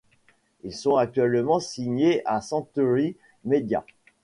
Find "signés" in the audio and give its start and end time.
1.59-2.23